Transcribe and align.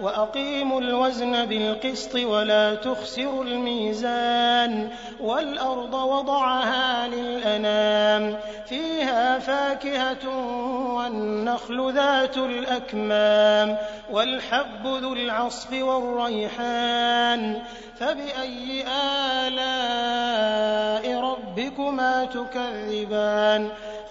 وأقيموا 0.00 0.80
الوزن 0.80 1.46
بالقسط 1.46 2.14
ولا 2.14 2.74
تخسروا 2.74 3.44
الميزان 3.44 4.90
والأرض 5.20 5.94
وضعها 5.94 7.08
للأنام 7.08 8.38
فيها 8.66 9.38
فاكهة 9.38 10.28
والنخل 10.94 11.92
ذات 11.94 12.36
الأكمام 12.36 13.76
والحب 14.10 14.86
ذو 14.86 15.12
العصف 15.12 15.72
والريحان 15.72 17.62
فبأي 17.98 18.84
آلاء 19.46 21.20
ربكما 21.20 22.24
تكذبان 22.24 23.70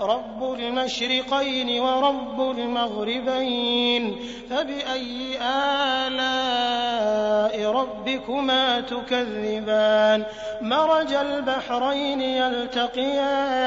رب 0.00 0.52
المشرقين 0.54 1.80
ورب 1.80 2.50
المغربين 2.58 4.16
فبأي 4.50 5.38
آلاء 6.06 7.70
ربكما 7.70 8.80
تكذبان 8.80 10.24
مرج 10.60 11.12
البحرين 11.12 12.20
يلتقيان 12.20 13.58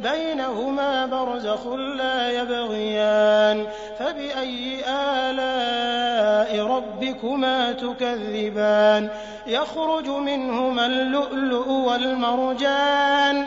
بينهما 0.00 1.06
برزخ 1.06 1.66
لا 1.66 2.30
يبغيان 2.42 3.66
فبأي 3.98 4.80
آلاء 4.88 6.66
ربكما 6.66 7.72
تكذبان 7.72 9.08
يخرج 9.46 10.08
منهما 10.08 10.86
اللؤلؤ 10.86 11.68
والمرجان 11.68 13.46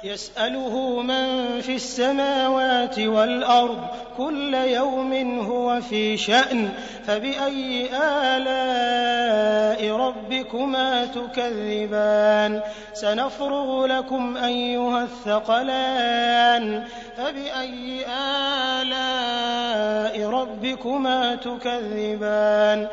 يسأله 0.05 1.03
من 1.03 1.61
في 1.61 1.75
السماوات 1.75 2.99
والأرض 2.99 3.79
كل 4.17 4.55
يوم 4.55 5.41
هو 5.41 5.81
في 5.81 6.17
شأن 6.17 6.69
فبأي 7.07 7.89
آلاء 8.37 9.97
ربكما 9.97 11.07
تكذبان؟ 11.07 12.61
سنفرغ 12.93 13.87
لكم 13.87 14.37
أيها 14.37 15.03
الثقلان. 15.03 16.85
فبأي 17.17 18.07
آلاء 18.81 20.29
ربكما 20.29 21.35
تكذبان؟ 21.35 22.89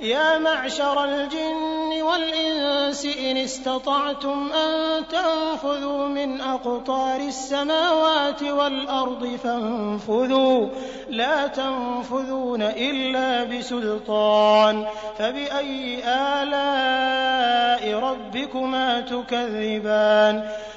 يا 0.00 0.38
معشر 0.38 1.04
الجن 1.04 2.02
والإنس 2.02 3.04
إن 3.04 3.36
استطعتم 3.36 4.52
أن 4.52 5.02
تنفذوا 5.08 6.08
من 6.08 6.40
أقطار 6.40 7.20
السماوات 7.20 8.42
والأرض 8.42 9.38
فانفذوا. 9.44 10.68
لا 11.08 11.46
تنفذون 11.46 12.62
إلا 12.62 13.44
بسلطان. 13.44 14.86
فبأي 15.18 16.02
آلاء 16.04 17.94
ربكما 17.98 19.00
تكذبان؟ 19.00 20.48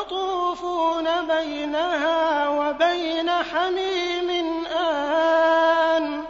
يطوفون 0.00 1.04
بينها 1.26 2.48
وبين 2.48 3.30
حميم 3.30 4.30
آن 4.66 6.22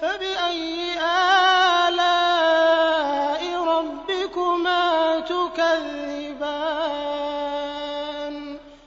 فبأي 0.00 0.92
آلاء 1.88 3.42
ربكما 3.64 5.20
تكذبان؟ 5.20 6.34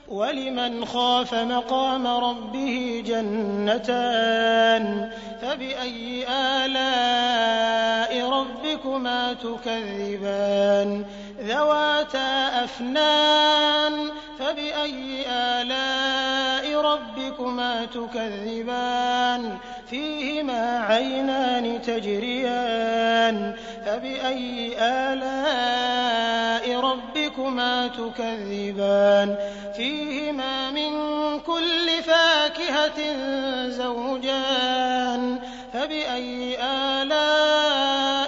ولمن 0.08 0.84
خاف 0.84 1.34
مقام 1.34 2.06
ربه 2.06 3.02
جنتان 3.06 5.10
فبأي 5.42 6.26
آلاء 6.28 8.30
ربكما 8.30 9.32
تكذبان؟ 9.32 11.04
ذواتا 11.48 12.64
أفنان 12.64 14.10
فبأي 14.38 15.24
آلاء 15.28 16.80
ربكما 16.80 17.84
تكذبان؟ 17.84 19.56
فيهما 19.90 20.78
عينان 20.78 21.82
تجريان 21.82 23.54
فبأي 23.86 24.72
آلاء 24.78 26.80
ربكما 26.80 27.88
تكذبان؟ 27.88 29.36
فيهما 29.76 30.70
من 30.70 30.90
كل 31.40 32.02
فاكهة 32.06 33.00
زوجان 33.68 35.38
فبأي 35.72 36.56
آلاء 36.62 38.27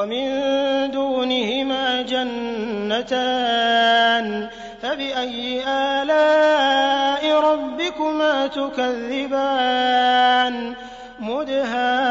ومن 0.00 0.28
دونهما 0.90 2.02
جنتان 2.02 3.06
فبأي 4.82 5.62
آلاء 5.68 7.40
ربكما 7.40 8.46
تكذبان؟ 8.46 9.14
مدهامتان. 11.20 12.06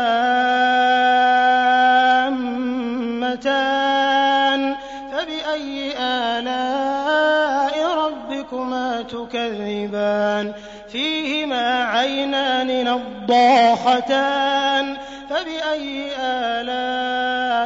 فبأي 5.12 5.94
آلاء 6.00 7.76
ربكما 8.06 9.02
تكذبان؟ 9.02 10.54
فيهما 10.92 11.84
عينان 11.84 12.86
نضاختان. 12.86 14.98
فبأي 15.30 16.12
آلاء 16.20 17.09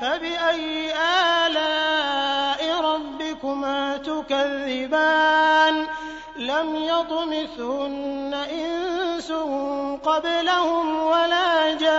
فبأي 0.00 0.92
آلاء 1.46 2.80
ربكما 2.80 3.96
تكذبان؟ 3.96 5.86
لم 6.36 6.76
يطمثهن 6.76 8.34
إنس 8.52 9.32
قبلهم 10.04 11.02
ولا 11.02 11.74
جان. 11.74 11.98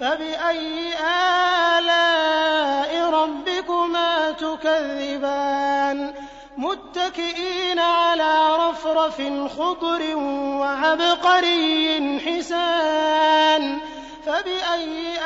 فبأي 0.00 0.94
آلاء 1.78 3.10
ربكما 3.10 4.30
تكذبان؟ 4.30 6.14
متكئين 6.56 7.78
على 7.78 8.56
رفرف 8.56 9.22
خضر 9.58 10.16
وعبقري 10.60 12.20
حسان. 12.26 13.87
فبأي 14.28 15.18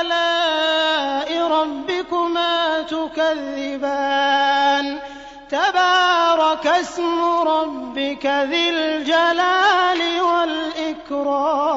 آلاء 0.00 1.30
ربكما 1.48 2.82
تكذبان؟ 2.82 4.36
تبارك 5.50 6.66
اسم 6.66 7.20
ربك 7.48 8.26
ذي 8.26 8.70
الجلال 8.70 10.20
والإكرام. 10.20 11.76